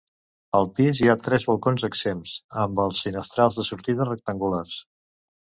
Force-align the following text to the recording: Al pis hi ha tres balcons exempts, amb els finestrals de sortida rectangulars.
Al 0.59 0.63
pis 0.79 1.01
hi 1.03 1.11
ha 1.13 1.15
tres 1.27 1.45
balcons 1.49 1.85
exempts, 1.89 2.33
amb 2.63 2.83
els 2.87 3.05
finestrals 3.09 3.61
de 3.61 3.69
sortida 3.71 4.09
rectangulars. 4.11 4.83